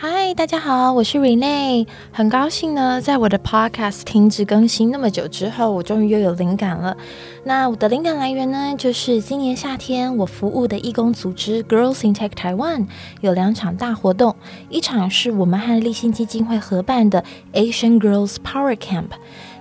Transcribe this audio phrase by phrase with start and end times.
[0.00, 6.96] 嗨，大家好，我是 Rene，很高兴呢，在我的 Podcast 停止更新那么久之后，我终于又有灵感了。
[7.42, 12.86] 那我的灵感来源呢，就是今年夏天我服务的义工组织 Girls in Tech Taiwan
[13.22, 14.36] 有两场大活动，
[14.68, 19.08] 一场是我们和立信基金会合办的 Asian Girls Power Camp。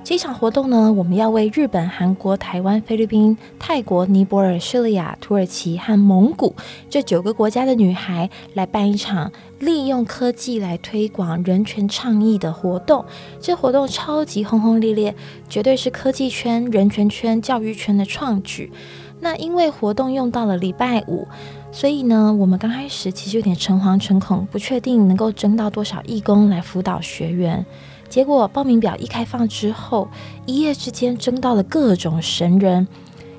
[0.09, 6.55] 这场活动呢，我们要为日本、韩国、台湾、菲律宾、泰国、尼泊尔、叙利亚、土耳其和蒙古
[6.89, 13.03] 这九个国家的女孩来办一场利用科技来推广人权倡议的活动。
[13.41, 15.13] 这活动超级轰轰烈烈，
[15.49, 18.71] 绝对是科技圈、人权圈、教育圈的创举。
[19.19, 21.27] 那因为活动用到了礼拜五，
[21.69, 27.65] 所以呢，我们刚开始其实有点诚惶诚恐，不确定能够征到多少义工来辅导学员。
[28.09, 30.07] 结果报名表一开放之后，
[30.45, 32.87] 一夜之间征到了各种神人：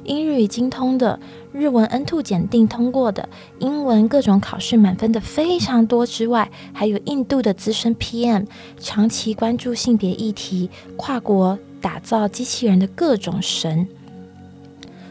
[0.05, 1.19] 英日语精通的，
[1.53, 8.47] 日文 N two 检定通过的，英文各种考试满分的非常多之外，还有印度的资深 PM，
[8.79, 13.88] 长期关注性别议题、跨国打造机器人的各种神。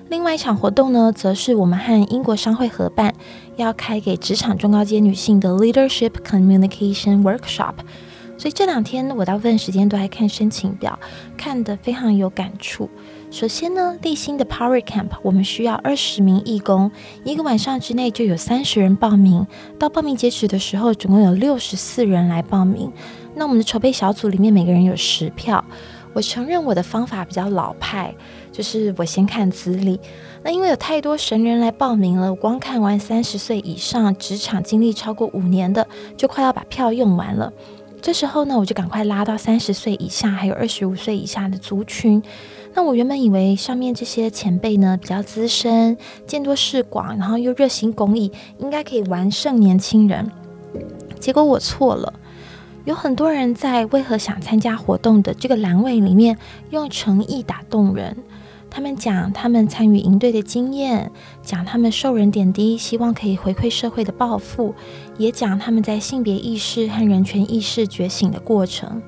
[0.09, 3.13] 另外一场活动呢，则是我们和英国商会合办，
[3.57, 7.73] 要开给职场中高阶女性的 Leadership Communication Workshop。
[8.37, 10.97] 所以这两天我大部分时间都在看申请表，
[11.35, 12.89] 看得非常有感触。
[13.29, 16.91] 首先呢，立新的 Power Camp，我们需要二十名义工，
[17.23, 19.45] 一个晚上之内就有三十人报名。
[19.77, 22.91] 到报名截止的时候，总共有六十四人来报名。
[23.35, 25.63] 那我们的筹备小组里面每个人有十票。
[26.13, 28.15] 我承认我的方法比较老派，
[28.51, 29.99] 就是我先看资历。
[30.41, 37.53] 那因为有太多神人来报名了，光看完三十岁以上、职场经历超过五年的，就快要把票用完了。
[38.01, 42.21] 这时候呢，我就赶快拉到三十岁以下，还有二十五岁以下的族群。
[42.73, 50.31] 那我原本以为上面这些前辈呢比较资深，见多识广，然后又热心公益，应该可以完胜年轻人。
[51.19, 52.13] 结果我错了，
[52.85, 56.37] 有很多人在为何想参加活动的这个栏位里面，
[56.69, 58.15] 用诚意打动人。
[58.69, 61.11] 他们讲他们参与营队的经验，
[61.41, 64.73] 讲他们受人点滴，希望可以回馈社会的抱负，
[65.17, 69.01] 也讲他们在性别意识和人权意识觉醒的过程。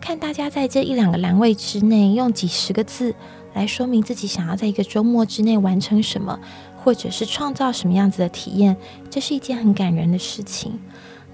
[0.00, 3.14] 看大家在这一两个栏位之内，用几十个字
[3.54, 6.38] 来说明自己想要在一个周末之内完成什么，
[6.82, 8.76] 或者是创造什么样子的体验，
[9.10, 10.78] 这是一件很感人的事情。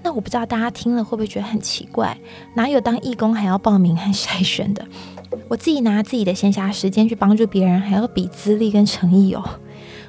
[0.01, 2.17] 那我不知道大家听了会不会觉得很奇怪？
[2.55, 4.85] 哪有当义工还要报名和筛选的？
[5.47, 9.43] 我自己拿自己的闲暇时间去帮助别人，还要比资历跟诚意哦，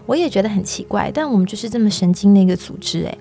[0.07, 1.11] 我也觉得很奇怪。
[1.13, 3.19] 但我们就是这么神经的一个组织诶，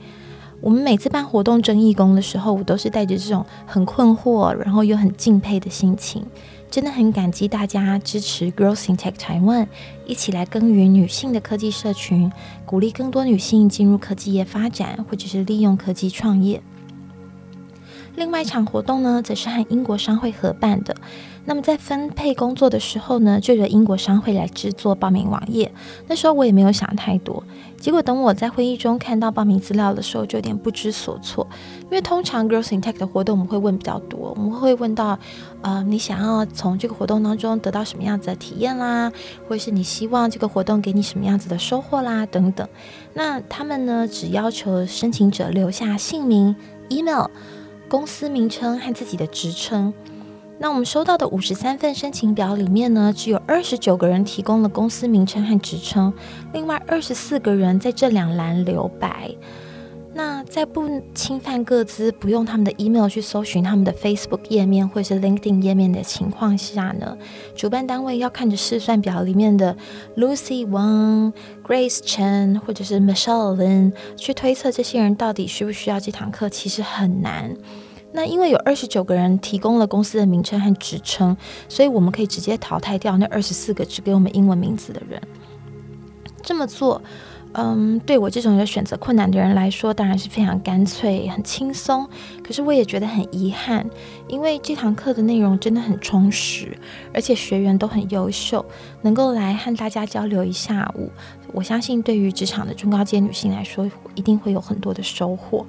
[0.62, 6.26] 我们每次办活动争义工的时候，我都是带着这种很困惑，然后又很敬佩的心情。
[6.72, 9.68] 真的很感激大家支持 Girls in Tech Taiwan，
[10.08, 12.32] 一起来耕耘女性的科技社群，
[12.66, 16.64] 鼓励更多女性进入科技业发展，或者是利用科技创业。
[18.16, 20.96] 另外一场活动呢，则是和英国商会合办的。
[21.46, 25.72] 那么在分配工作的时候呢，就由英国商会来制作报名网页。
[26.08, 27.44] 那时候我也没有想太多，
[27.78, 31.46] 结果等我在会议中看到报名资料的时候，就有点不知所措。
[31.84, 35.20] 因为通常 Girls in Tech 的活动，我们会问比较多，我们会问到，
[35.62, 39.12] 呃，你想要从这个活动当中得到什么样子的体验啦，
[39.48, 42.66] 或者是你希望这个活动给你什么样子的收获啦，等等。
[43.14, 46.56] 那他们呢，只要求申请者留下姓名、
[46.88, 47.26] email、
[47.90, 49.94] 公司名称和自己的职称。
[50.60, 56.14] 那我们收到的五十三份申请表里面呢，只有二十九个人提供了公司名称和职称，
[56.54, 59.36] 另外二十四个人在这两栏留白。
[60.16, 67.18] 那在不侵犯各自、不用他们的 email 去搜寻他们的 Facebook 页面或是 LinkedIn 页面的情况下呢，
[67.56, 69.76] 主办单位要看着试算表里面的
[70.16, 71.34] Lucy Wang、
[71.68, 77.58] Grace Chen 或者是 Michelle Lin 去推测这些人到底需不需要这堂课，其实很难。
[78.16, 81.36] 那因为有二十九个人提供了公司的名称和职称，
[81.68, 85.20] 所以我们可以直接淘汰掉那二十四个只给我们英文名字的人。
[86.44, 87.02] 这么做，
[87.54, 92.08] 嗯，对我这种有选择困难的人来说，当然是非常干脆、很轻松。
[92.44, 93.90] 可是我也觉得很遗憾，
[94.28, 96.78] 因为这堂课的内容真的很充实，
[97.14, 98.64] 而且学员都很优秀，
[99.02, 101.10] 能够来和大家交流一下午，
[101.52, 105.66] 我相信对于职场的中高阶女性来说，一定会有很多的收获。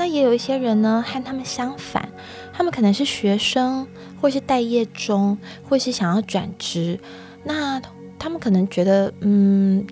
[0.00, 2.08] 那也有一些人呢，和他们相反，
[2.54, 3.86] 他们可能是学生，
[4.18, 5.36] 或是待业中，
[5.68, 6.98] 或是想要转职。
[7.44, 7.78] 那
[8.18, 9.86] 他们可能觉得，嗯，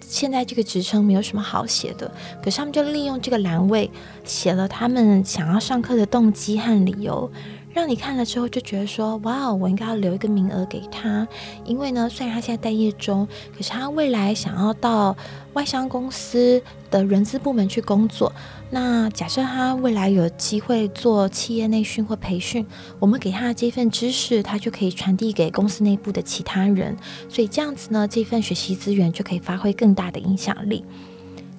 [0.00, 2.08] 现在这个职称没有什么好写的，
[2.40, 3.90] 可是他们就利用这个栏位
[4.22, 7.28] 写了他们想要上课的动机和理由，
[7.74, 11.26] 让你看了之后就觉得说，哇，我应该要留一个名额给他，
[11.64, 13.26] 因为呢，虽然他现在待业中，
[13.56, 15.16] 可是他未来想要到
[15.54, 18.32] 外商公司的人资部门去工作。
[18.70, 22.66] 那假设他未来有机会做企业内训或培训，
[22.98, 26.94] 我们给他的这份知识，他就可以传递给公司内部的其他人，
[27.30, 30.84] 所以这样子呢，这份学习资源就可以发挥更大的影响力。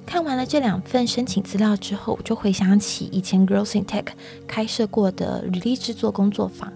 [0.06, 4.08] 看完了这两份申请资料之后，我就回想起以前 GROSS IN TECH
[4.48, 6.72] 开设过的履历制作工作坊。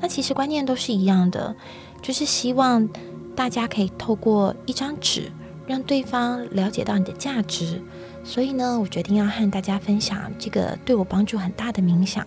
[0.00, 1.54] 那其实观念都是一样的，
[2.02, 2.88] 就是希望
[3.36, 5.30] 大家可以透过一张纸，
[5.66, 7.82] 让对方了解到你的价值。
[8.24, 12.26] 所以呢，我决定要和大家分享这个对我帮助很大的冥想。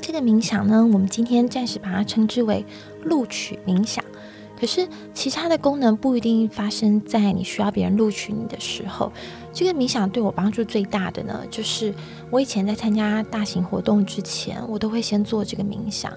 [0.00, 2.64] 这个冥想呢，我们今天暂时把它称之为
[3.04, 4.02] 录取冥想。
[4.58, 9.12] 可是，其他的功能不一定发生在你需要别人录取你的时候。
[9.52, 11.94] 这个冥想对我帮助最大的呢，就是
[12.28, 16.12] 我以前在参加大型活动之前，我都会先做这个冥想。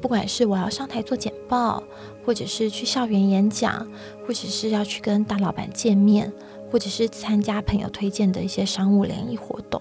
[0.00, 1.82] 不管是我要上台做简报，
[2.24, 3.86] 或者是去校园演讲，
[4.26, 6.32] 或者是要去跟大老板见面，
[6.74, 9.80] 或者是参加朋友推荐的一些商务联谊活动。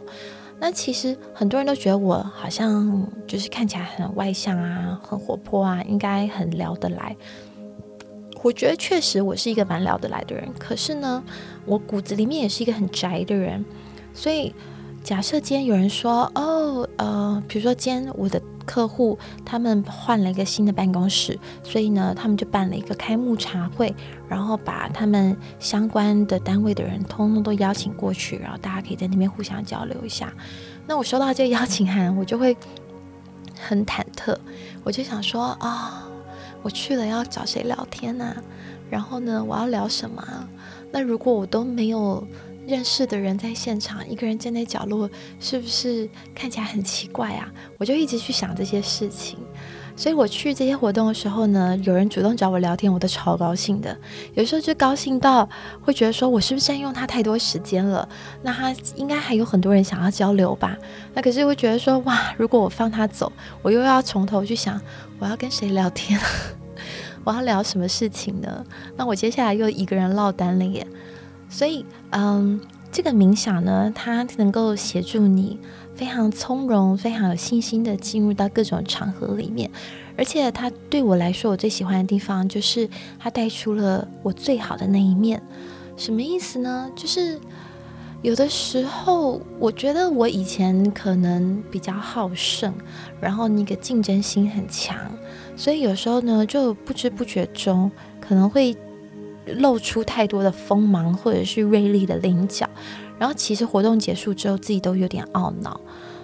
[0.60, 7.18] 那其实很多人都觉得我好像就是看起来很外向啊，很活泼啊，应该很聊得来。
[8.44, 11.24] 我觉得确实我是一个蛮聊得来的人，可是呢，
[11.66, 13.66] 我骨子里面也是一个很宅的人。
[14.14, 14.54] 所以
[15.04, 23.94] 假设今天有人说，哦，呃，比如说今天我的客户他们换了一个新的办公室，所以呢，他们就办了一个开幕茶会，
[24.30, 30.34] 然后把他们相关的单位的人通通都邀请过去，然后大家可以在那边互相交流一下。
[30.88, 32.56] 那我收到这个邀请函，我就会
[33.60, 34.34] 很忐忑，
[34.86, 36.08] 我就想说啊。
[36.62, 38.34] 我去了要找谁聊天呢？
[38.90, 40.24] 然后呢，我要聊什么？
[40.94, 42.26] 那如果我都没有
[42.66, 47.52] 认识的人在现场，一个人站在角落，是不是看起来很奇怪啊？
[47.78, 49.38] 我就一直去想这些事情。
[49.96, 53.96] 所以我去这些活动的时候呢，有人主动找我聊天，我都超高兴的。
[54.34, 55.48] 有时候就高兴到
[55.82, 58.08] 会觉得说，我是不是占用他太多时间了？
[58.42, 60.76] 那他应该还有很多人想要交流吧？
[61.14, 63.32] 那可是会觉得说，哇，如果我放他走，
[63.62, 64.82] 我又要从头去想。
[65.20, 66.20] 我要跟谁聊天？
[67.24, 68.66] 我要聊什么事情呢？
[68.98, 70.86] 那我接下来又一个人落单了耶。
[71.54, 72.60] 所以，嗯，
[72.92, 75.60] 这个冥想呢，它能够协助你
[75.94, 79.70] 非常从容、非常有信心的进入到各种场合里面。
[80.18, 82.90] 而且，它对我来说，我最喜欢的地方就是
[83.20, 85.40] 它带出了我最好的那一面。
[85.96, 86.90] 什么意思呢？
[86.96, 87.40] 就是。
[88.24, 92.74] 有的时候，我觉得我以前可能比较好胜，
[93.20, 94.98] 然后那个竞争心很强，
[95.58, 97.92] 所以有时候呢，就不知不觉中
[98.22, 98.74] 可能会
[99.46, 102.70] 露出太多的锋芒或者是锐利的棱角，
[103.18, 105.80] 然后其实活动结束之后，自己都有点懊恼。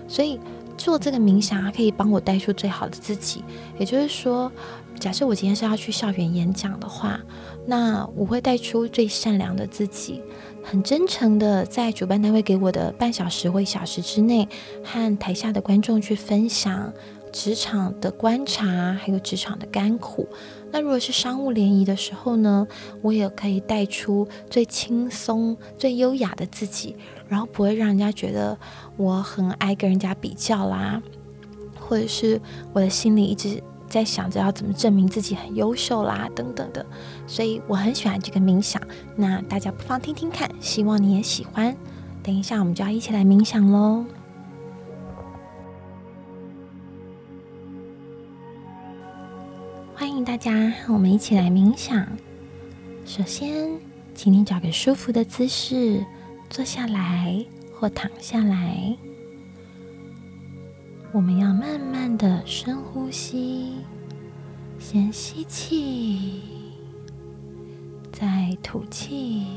[0.07, 0.39] 所以
[0.77, 3.43] 做这个冥想，可以帮我带出最好的自己。
[3.77, 4.51] 也就是说，
[4.99, 7.19] 假设我今天是要去校园演讲的话，
[7.65, 10.21] 那我会带出最善良的自己。
[10.63, 14.47] 很真诚的，在主办单位给我的半小时或一小时之内，
[14.83, 16.91] 和台下的观众去分享
[17.31, 20.27] 职场的观察，还有职场的甘苦。
[20.71, 22.67] 那如果是商务联谊的时候呢，
[23.01, 26.95] 我也可以带出最轻松、最优雅的自己，
[27.27, 28.57] 然后不会让人家觉得
[28.97, 31.01] 我很爱跟人家比较啦，
[31.79, 32.39] 或者是
[32.73, 33.61] 我的心里一直。
[33.89, 36.85] 在想着要怎么证明自己很优秀啦，等等的，
[37.25, 38.79] 所以我很喜欢这个冥想。
[39.15, 41.75] 那大家不妨听听看，希望你也喜欢。
[42.21, 44.05] 等一下我们就要一起来冥想喽！
[50.29, 52.07] 大家我们一起来冥想。
[53.03, 53.67] 首先，
[54.13, 56.05] 请你找个舒服的姿势
[56.51, 57.43] 坐下来
[57.73, 58.95] 或躺下来。
[61.11, 63.77] 我们要慢慢的深呼吸，
[64.77, 66.43] 先吸气，
[68.11, 69.47] 再吐气，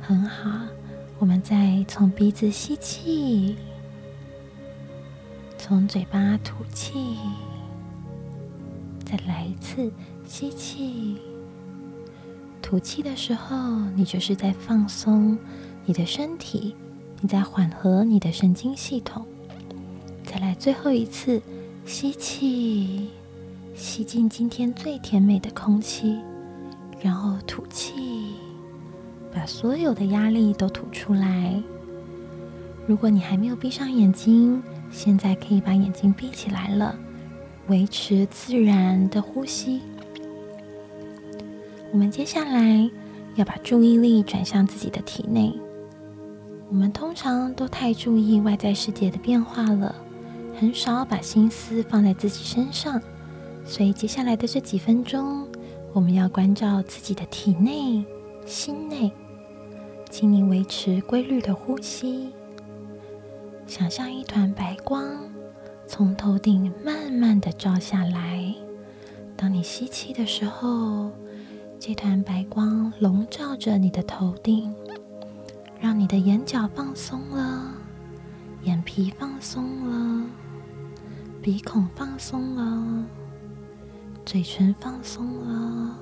[0.00, 0.66] 很好。
[1.18, 3.56] 我们再从鼻子吸气，
[5.58, 7.18] 从嘴巴吐气，
[9.16, 9.92] 再来一次
[10.26, 11.18] 吸气。
[12.60, 13.56] 吐气的时候，
[13.94, 15.38] 你就是在放松
[15.84, 16.74] 你的身体，
[17.20, 19.24] 你在缓和你的神经系统。
[20.24, 21.40] 再来最后一次
[21.86, 23.08] 吸气，
[23.72, 26.18] 吸进今天最甜美的空气，
[27.00, 28.34] 然后吐气，
[29.32, 31.62] 把所有的压力都吐出来。
[32.84, 36.98] 如果你还没有闭上眼睛，现在可以把眼睛闭起来了，
[37.68, 39.80] 维持自然的呼吸。
[41.92, 42.90] 我们接下来
[43.36, 45.52] 要把注意力转向自己的体内。
[46.68, 49.94] 我们通常都太注意外在世界的变化了。
[50.56, 53.00] 很少把心思放在自己身上，
[53.64, 55.46] 所以接下来的这几分钟，
[55.92, 58.04] 我们要关照自己的体内、
[58.46, 59.10] 心内。
[60.10, 62.28] 请你维持规律的呼吸，
[63.66, 65.04] 想象一团白光
[65.86, 68.54] 从头顶慢慢的照下来。
[69.36, 71.10] 当你吸气的时候，
[71.78, 74.74] 这团白光笼罩着你的头顶，
[75.80, 77.72] 让你的眼角放松了，
[78.62, 80.26] 眼皮放松了，
[81.42, 83.04] 鼻孔放松了，
[84.24, 85.96] 嘴唇放松了，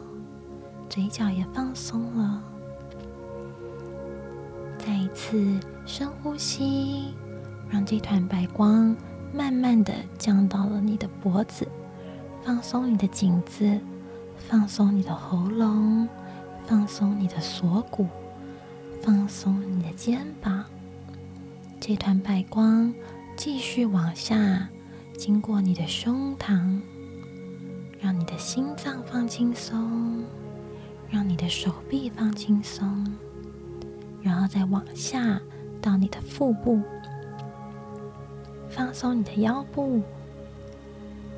[0.88, 2.42] 嘴角也放松了。
[4.78, 7.14] 再一次深呼吸，
[7.68, 8.94] 让这团白光
[9.34, 11.66] 慢慢的降到了你的脖子，
[12.44, 13.80] 放松你的颈子，
[14.36, 16.06] 放松你的喉咙，
[16.66, 18.06] 放松你的锁骨，
[19.00, 20.64] 放松你的肩膀。
[21.80, 22.92] 这团白光
[23.36, 24.68] 继续往下，
[25.16, 26.80] 经过你的胸膛，
[27.98, 30.22] 让你的心脏放轻松，
[31.08, 33.06] 让你的手臂放轻松。
[34.20, 35.40] 然后再往下
[35.80, 36.80] 到你的腹部，
[38.74, 40.00] 放松你的腰部，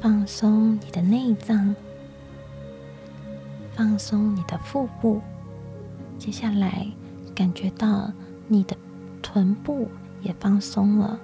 [0.01, 1.75] 放松你的内脏，
[3.75, 5.21] 放松你的腹部。
[6.17, 6.87] 接下来
[7.35, 8.11] 感觉到
[8.47, 8.77] 你的
[9.21, 9.89] 臀部
[10.23, 11.19] 也放松了，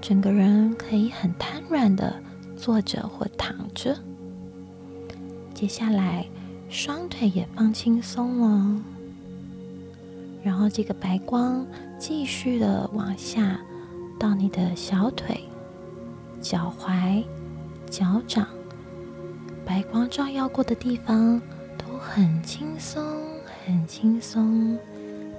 [0.00, 2.14] 整个人可以很瘫软的
[2.56, 3.98] 坐着或躺着。
[5.52, 6.24] 接下来
[6.68, 8.82] 双腿也放轻松了。
[10.44, 11.66] 然后，这个白光
[11.98, 13.58] 继续的往下，
[14.16, 15.40] 到你的小腿、
[16.48, 17.24] 脚踝、
[17.90, 18.46] 脚掌，
[19.64, 21.42] 白光照耀过的地方
[21.76, 23.02] 都很轻松，
[23.64, 24.78] 很轻松，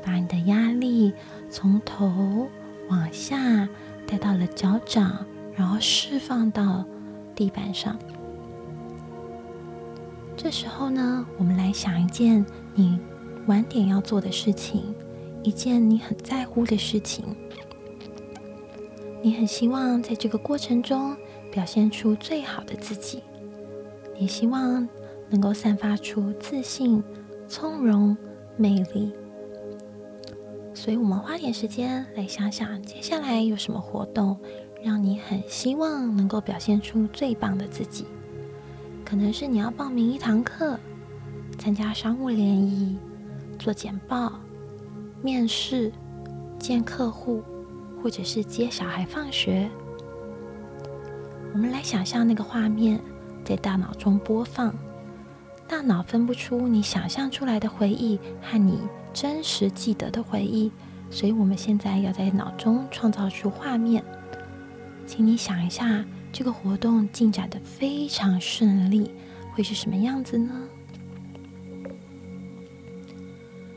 [0.06, 1.14] 把你的压力
[1.50, 2.50] 从头
[2.90, 3.66] 往下
[4.06, 6.84] 带到了脚掌，然后释放到
[7.34, 7.98] 地板上。
[10.36, 12.46] 这时候呢，我们来想一件
[12.76, 13.00] 你。
[13.46, 14.94] 晚点要做的事情，
[15.42, 17.24] 一件你很在乎的事情，
[19.28, 21.14] 你很希望在这个过程中
[21.52, 23.22] 表现出最好的自己，
[24.18, 24.88] 你希望
[25.30, 27.04] 能够散发出自信、
[27.46, 28.16] 从容、
[28.56, 29.12] 魅力。
[30.74, 34.40] 所以，我们花点时间来想想，接下来有什么活动
[34.82, 38.06] 让你很希望能够表现出最棒的自己？
[39.04, 40.80] 可能是你要报名一堂课，
[41.60, 42.98] 参加商务联谊。
[43.60, 44.40] 做简报、
[45.22, 45.92] 面试、
[46.58, 47.44] 见客户，
[48.08, 49.70] 或者是接小孩放学，
[51.52, 52.98] 我们来想象那个画面
[53.44, 54.74] 在大脑中播放。
[55.68, 58.80] 大脑分不出你想象出来的回忆和你
[59.12, 60.72] 真实记得的回忆，
[61.12, 64.02] 所以我们现在要在脑中创造出画面。
[65.06, 69.12] 请你想一下，这个活动进展的非常顺利，
[69.54, 70.54] 会是什么样子呢？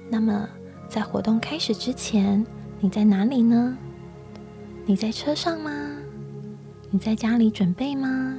[0.08, 0.48] 那么，
[0.88, 2.46] 在活动开始之前，
[2.78, 3.76] 你在哪里呢？
[4.86, 5.70] 你在车上吗？
[6.90, 8.36] 你在家里准备吗？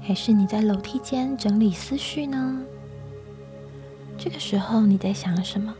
[0.00, 2.62] 还是你在楼梯间整理思绪呢？
[4.16, 5.74] 这个时候你在想什么？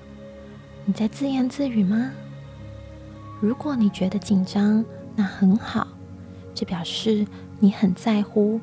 [0.85, 2.11] 你在自言自语吗？
[3.41, 5.87] 如果你觉得紧张，那很好，
[6.55, 7.27] 这表示
[7.61, 8.61] 你很在乎，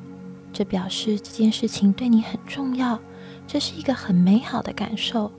[0.52, 3.00] 这表示这件事情对你很重要，
[3.48, 5.32] 这是一个很美好的感受。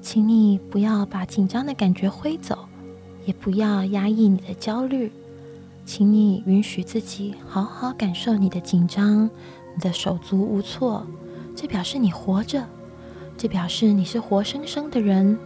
[0.00, 2.67] 请你不要把紧张的感觉挥走，
[3.24, 5.10] 也不要压抑你的焦虑。
[5.84, 9.24] 请你允许自己好好感受你的紧张，
[9.74, 11.06] 你的手足无措。
[11.56, 12.66] 这表示你活着，
[13.36, 15.38] 这表示你是活生生的人。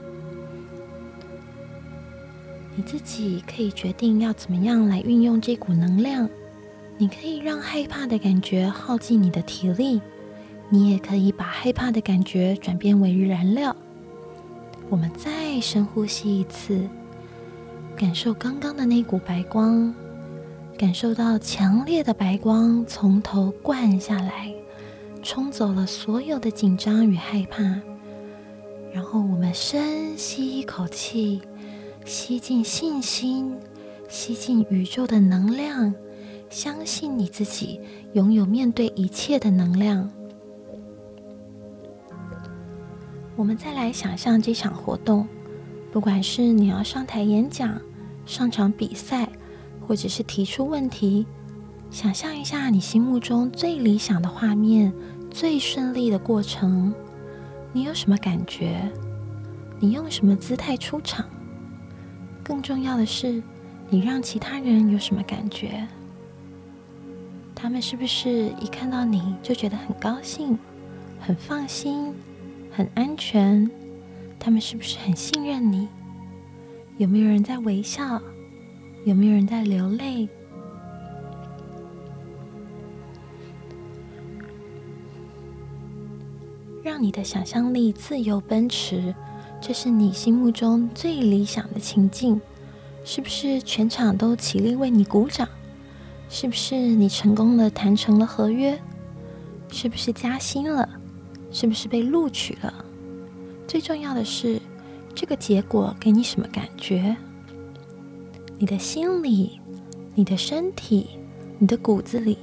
[2.75, 6.29] 你自己可以决定要怎么样来运用这股能量。
[6.99, 10.01] 你可以让害怕的感觉耗尽你的体力，
[10.69, 13.75] 你也可以把害怕的感觉转变为燃料。
[14.89, 16.89] 我们再深呼吸一次，
[18.03, 19.95] 感受刚刚的那股白光，
[20.77, 24.53] 感受到强烈的白光从头灌下来，
[25.23, 27.63] 冲走了所有的紧张与害怕。
[28.93, 31.43] 然后我们深吸一口气，
[32.05, 33.57] 吸进信心，
[34.09, 35.95] 吸进宇宙的能量，
[36.51, 37.81] 相信你自己
[38.15, 40.11] 拥有面对一切的能量。
[43.37, 45.25] 我们再来想象这场活动，
[45.93, 47.81] 不管是你要上台演讲、
[48.25, 49.29] 上场比赛，
[49.87, 51.27] 或者是提出问题，
[51.91, 54.93] 想象一下你心目中最理想的画面、
[55.31, 56.95] 最顺利的过程，
[57.73, 58.91] 你有什么感觉？
[59.81, 61.27] 你用什么姿态出场？
[62.45, 63.43] 更重要的是，
[63.91, 65.87] 你让其他人有什么感觉？
[67.55, 70.59] 他们是不是一看到你就觉得很高兴、
[71.21, 72.13] 很放心、
[72.71, 73.71] 很安全？
[74.39, 75.89] 他们是不是很信任你？
[77.03, 78.23] 有没有人在微笑？
[79.05, 80.29] 有没有人在流泪？
[86.81, 89.13] 让你的想象力自由奔驰，
[89.61, 92.41] 这是你心目中最理想的情境。
[93.03, 95.49] 是不是全场都起立为你鼓掌？
[96.29, 98.81] 是不是你成功的谈成了合约？
[99.73, 100.89] 是不是加薪了？
[101.51, 102.73] 是不是被录取了？
[103.67, 104.61] 最重要的是，
[105.15, 107.17] 这个结果给你什么感觉？
[108.59, 109.61] 你的心里、
[110.15, 111.11] 你的身体、
[111.59, 112.39] 你的骨子里，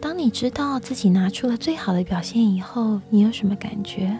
[0.00, 4.18] 当你知道自己拿出了最好的表现以后，你有什么感觉？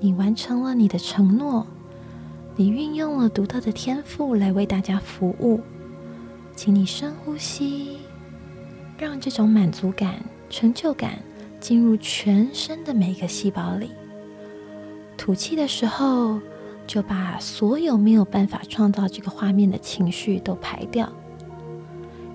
[0.00, 1.66] 你完成了你的承诺，
[2.56, 5.60] 你运用了独特的天赋来为大家服务。
[6.54, 7.98] 请你深呼吸，
[8.98, 10.14] 让这种满足感、
[10.50, 11.18] 成就感
[11.60, 13.90] 进入全身的每个细胞里。
[15.16, 16.40] 吐气的时候，
[16.86, 21.10] 就把所有没有办法创造这个画面的情绪都排掉。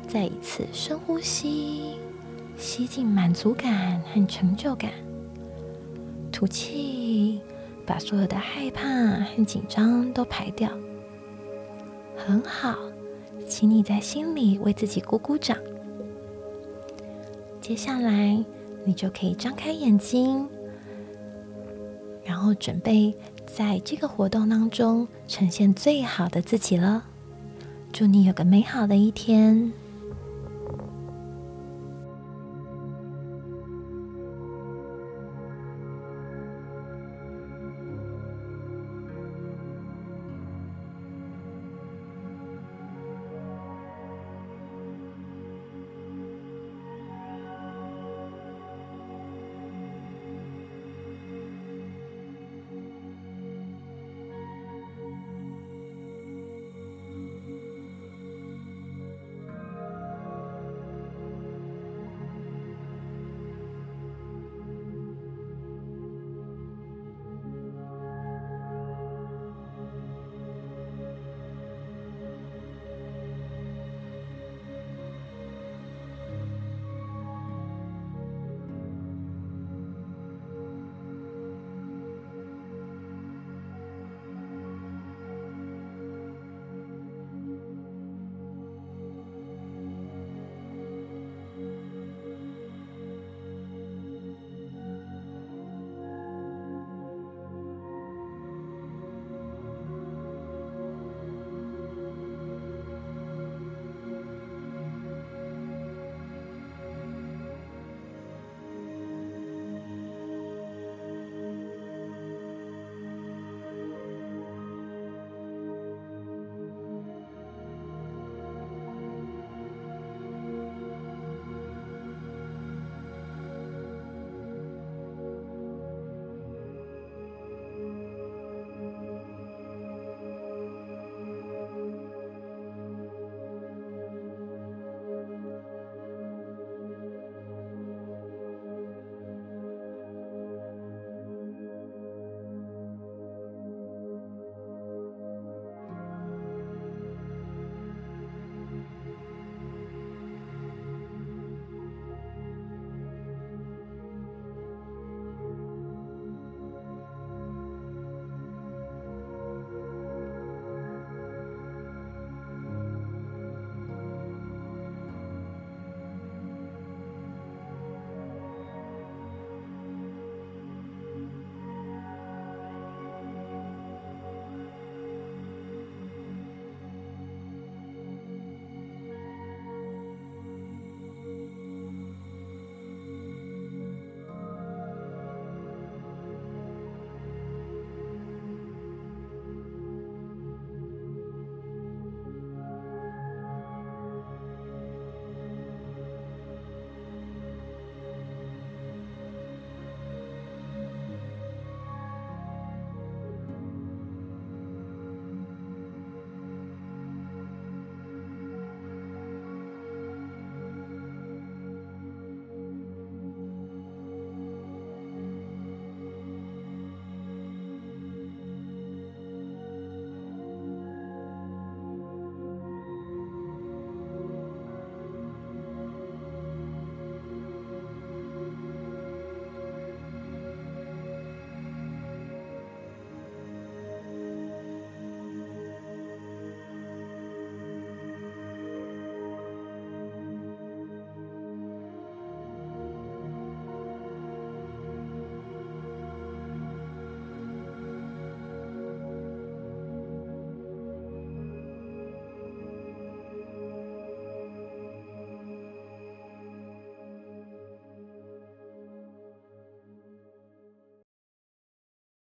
[0.07, 1.95] 再一次深呼吸，
[2.57, 4.91] 吸进满足感和成就感。
[6.31, 7.41] 吐气，
[7.85, 10.69] 把所有的害怕和紧张都排掉。
[12.15, 12.75] 很好。
[13.47, 15.57] 请你在心里为自己鼓鼓掌。
[17.61, 18.43] 接下来，
[18.83, 20.49] 你就可以张开眼睛，
[22.25, 23.15] 然后准备
[23.47, 27.03] 在这个活动当中呈现最好的自己了。
[27.91, 29.71] 祝你有个美好的一天！